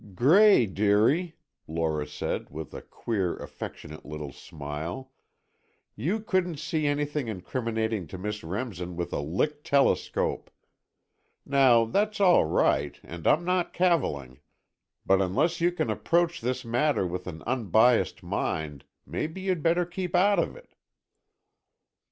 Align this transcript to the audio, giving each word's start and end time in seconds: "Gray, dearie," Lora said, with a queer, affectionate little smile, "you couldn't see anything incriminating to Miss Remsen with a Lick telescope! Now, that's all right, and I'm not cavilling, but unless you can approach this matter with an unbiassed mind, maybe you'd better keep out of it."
"Gray, 0.15 0.65
dearie," 0.65 1.35
Lora 1.67 2.07
said, 2.07 2.49
with 2.49 2.73
a 2.73 2.81
queer, 2.81 3.35
affectionate 3.37 4.03
little 4.03 4.31
smile, 4.31 5.11
"you 5.95 6.19
couldn't 6.21 6.57
see 6.57 6.87
anything 6.87 7.27
incriminating 7.27 8.07
to 8.07 8.17
Miss 8.17 8.43
Remsen 8.43 8.95
with 8.95 9.13
a 9.13 9.19
Lick 9.19 9.63
telescope! 9.63 10.49
Now, 11.45 11.85
that's 11.85 12.19
all 12.19 12.45
right, 12.45 12.99
and 13.03 13.27
I'm 13.27 13.45
not 13.45 13.73
cavilling, 13.73 14.39
but 15.05 15.21
unless 15.21 15.61
you 15.61 15.71
can 15.71 15.91
approach 15.91 16.41
this 16.41 16.65
matter 16.65 17.05
with 17.05 17.27
an 17.27 17.43
unbiassed 17.45 18.23
mind, 18.23 18.85
maybe 19.05 19.41
you'd 19.41 19.61
better 19.61 19.85
keep 19.85 20.15
out 20.15 20.39
of 20.39 20.55
it." 20.55 20.73